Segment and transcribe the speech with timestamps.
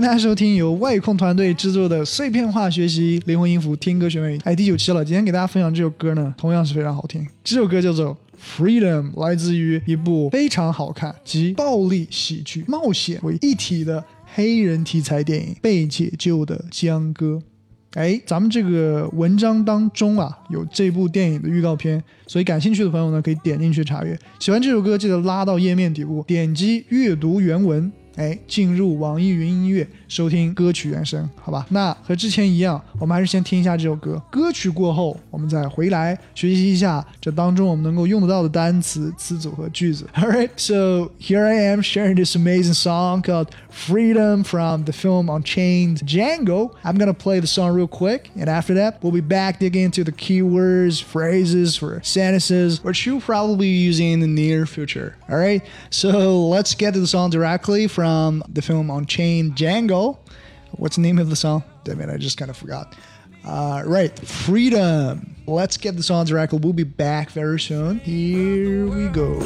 [0.00, 4.40] 欢迎大家收听由外控团队制作的碎片化学习灵魂音符听歌学美语。
[4.44, 7.28] 哎，第九期了，今天给大家分享这首歌呢，同样是非常好听。
[7.44, 8.16] 这首歌叫做
[8.58, 14.02] 《Freedom》，来自于一部非常好看集暴力、喜剧、冒险为一体的
[14.34, 17.26] 黑人题材电影《被解救的江哥》。
[17.92, 24.18] 哎，咱们这个文章当中啊，有这部电影的预告片，所以感兴趣的朋友呢，可以点进去查阅。
[24.38, 27.92] 喜欢这首歌，记得拉到页面底部，点击阅读原文。
[28.15, 31.65] 哎，进入网易云音乐收听歌曲原声，好吧？
[31.69, 34.21] 那和之前一样，我们还是先听一下这首歌。
[34.31, 40.07] 歌曲过后，我们再回来学习一下这当中我们能够用得到的单词、词组和句子。
[40.15, 45.99] All right, so here I am sharing this amazing song called "Freedom" from the film Unchained
[46.05, 46.71] Django.
[46.83, 50.05] I'm gonna play the song real quick, and after that, we'll be back digging into
[50.05, 55.17] the keywords, phrases, for sentences, which you'll probably be using in the near future.
[55.29, 60.16] All right, so let's get to the song directly from the film On Chain Django.
[60.70, 61.62] What's the name of the song?
[61.84, 62.96] Damn it, I just kind of forgot.
[63.44, 65.36] Uh, right, Freedom.
[65.46, 66.60] Let's get the song directly.
[66.60, 67.98] We'll be back very soon.
[67.98, 69.38] Here we go.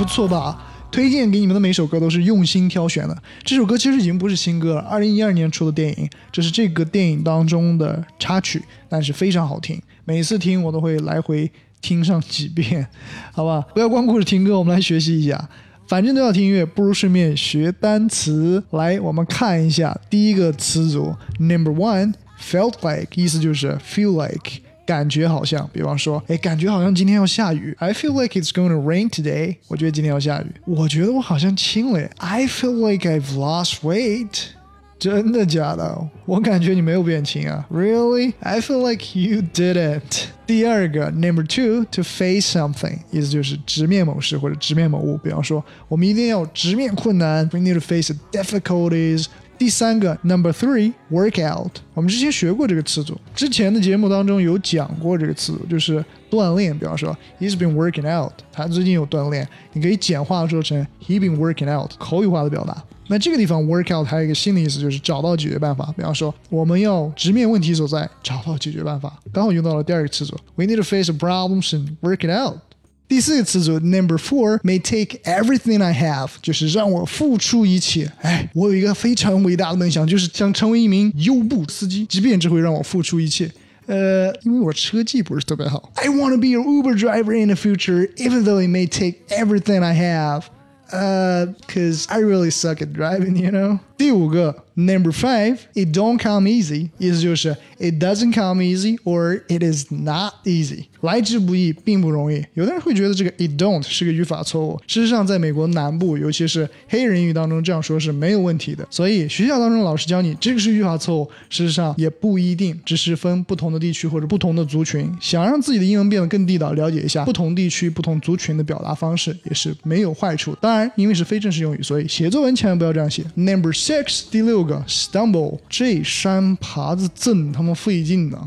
[0.00, 0.56] 不错吧？
[0.90, 3.22] 推荐给你们的每首歌都是用心挑选的。
[3.44, 9.78] 这首歌其实已经不是新歌了，二零一二年出的电影，这是这个电影当中的插曲，但是非常好听。
[10.06, 11.52] 每次听我都会来回
[11.82, 12.86] 听上几遍，
[13.32, 13.60] 好吧？
[13.74, 15.50] 不要光顾着听歌，我们来学习一下。
[15.86, 18.64] 反正都要听音乐，不如顺便学单词。
[18.70, 24.62] 来，我们看一下第一个词组，Number one，felt like，意思就是 feel like。
[24.89, 27.75] 感觉好像，比方说，哎，感觉好像今天要下雨。
[27.79, 29.57] I feel like it's going to rain today。
[29.67, 30.47] 我觉得今天要下雨。
[30.65, 32.09] 我觉得我好像轻了耶。
[32.17, 34.49] I feel like I've lost weight。
[34.97, 36.07] 真的假的？
[36.25, 37.67] 我感觉你没有变轻啊。
[37.69, 38.33] Really?
[38.39, 40.27] I feel like you didn't。
[40.47, 45.17] 第二个，Number two，to face something，意思就是直面某事或者直面某物。
[45.17, 47.49] 比方说，我们一定要直面困难。
[47.51, 49.25] We need to face the difficulties。
[49.60, 51.70] 第三个，Number three，workout。
[51.92, 56.76] 我们之前学过这个词组，之前的节目当中有讲过这个词组，就是锻炼。
[56.78, 62.82] 比方说，He's been working out，他最近有锻炼，你可以简化说成 He been working out，口语化的表达。
[63.08, 65.92] 那这个地方 workout 还有一个新的意思，就是找到解决办法。
[65.94, 72.60] 比方说，我们要直面问题所在，找到解决办法，刚好用到了第二个词组，We need to face problems and work it out。
[73.09, 78.11] 第四个词组 number four may take everything I have，就是让我付出一切。
[78.21, 83.51] 哎，我有一个非常伟大的梦想，就是想成为一名优步司机，即便这会让我付出一切。
[83.85, 85.91] 呃，因为我车技不是特别好。
[85.95, 89.83] I want to be an Uber driver in the future, even though it may take everything
[89.83, 90.45] I have.
[90.91, 93.79] Uh, cause I really suck at driving, you know.
[93.97, 100.35] 第五个 number five, it don't come easy，意思就是 it doesn't come easy or it is not
[100.45, 102.44] easy， 来之不易，并不容易。
[102.54, 108.86] 有的人会觉得这个 it don't 是个语法错误，事实上在美国南部，尤其是黑人语当中这样说是没有问题的。
[108.90, 115.10] 所以学校当中老师教你这个是语法错误，事实上也不一定，只是分不同的地区或者不同的族群。
[115.20, 120.56] 想让自己的英文变得更地道，了解一下不同地区、不同族群的表达方式也是没有坏处。
[120.60, 123.24] 当然，因为是非正式用语，所以写作文千万不要这样写。
[123.34, 128.38] Number six，第六个 stumble，这山爬子真他妈费劲呐，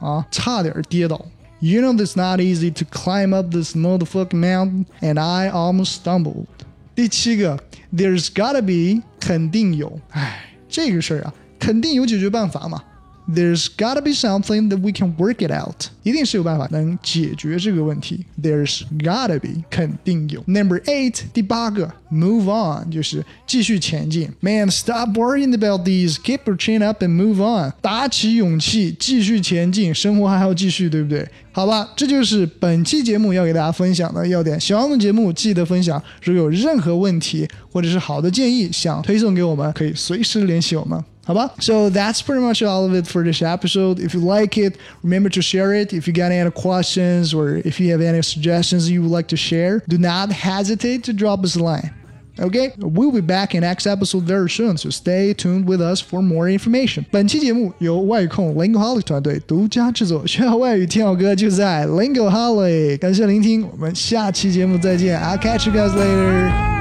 [0.00, 1.24] 啊，差点跌倒。
[1.59, 6.47] You know it's not easy to climb up this motherfucking mountain, and I almost stumbled.
[6.93, 7.57] 第七个，
[7.95, 9.99] There's gotta be，肯定有。
[10.11, 12.83] 哎，这个事儿啊，肯定有解决办法嘛。
[13.30, 18.24] There's gotta be something that we can work it out，一定是有办法能解决这个问题。
[18.42, 20.42] There's gotta be，肯定有。
[20.46, 24.30] Number eight，第八个，move on，就是继续前进。
[24.40, 31.28] Man，stop worrying about these，keep your chin up and move on，打起勇气，继续前进，生活还要继续，对不对？
[31.52, 34.58] 好吧，这就是本期节目要给大家分享的要点。
[34.58, 36.02] 喜欢我们节目，记得分享。
[36.22, 41.04] 如有任何问题或者是好的建议想推送给我们，可以随时联系我们。
[41.27, 43.99] 好吧，So that's pretty much all of it for this episode.
[43.99, 45.93] If you like it, remember to share it.
[45.93, 49.37] If you got any questions or if you have any suggestions you would like to
[49.37, 51.91] share, do not hesitate to drop us a line.
[52.39, 56.19] Okay, we'll be back in next episode very soon, so stay tuned with us for
[56.21, 57.05] more information.
[57.11, 62.97] 本期节目由外控 Lingoholic 团队独家制作，学好外语听好歌就在 Lingoholic。
[62.97, 65.17] 感谢聆听，我们下期节目再见。
[65.21, 66.76] I'll catch you guys later.